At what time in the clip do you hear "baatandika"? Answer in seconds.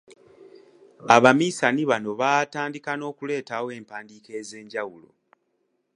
2.21-2.91